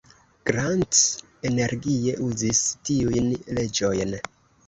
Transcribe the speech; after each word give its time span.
Grant 0.51 1.01
energie 1.49 2.15
uzis 2.29 2.63
tiujn 2.89 3.27
leĝojn. 3.59 4.19